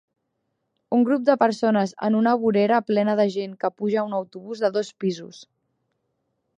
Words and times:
Un 0.97 1.03
grup 1.09 1.27
de 1.27 1.35
persones 1.43 1.93
en 2.09 2.17
una 2.21 2.33
vorera 2.45 2.81
plena 2.89 3.17
de 3.23 3.29
gent 3.37 3.55
que 3.65 3.73
puja 3.83 4.03
a 4.05 4.09
un 4.11 4.19
autobús 4.23 4.65
de 4.67 4.75
dos 4.81 4.93
pisos. 5.05 5.49